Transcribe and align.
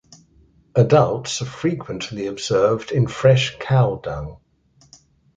Adults 0.73 1.43
are 1.43 1.45
frequently 1.45 2.25
observed 2.25 2.91
in 2.91 3.05
fresh 3.05 3.59
cow 3.59 3.97
dung. 4.03 4.37